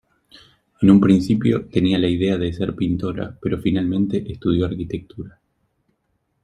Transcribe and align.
En 0.81 0.89
un 0.89 0.99
principio 0.99 1.67
tenía 1.67 1.99
la 1.99 2.07
idea 2.07 2.39
de 2.39 2.51
ser 2.51 2.73
pintora, 2.73 3.37
pero 3.39 3.61
finalmente 3.61 4.31
estudió 4.31 4.65
arquitectura. 4.65 5.39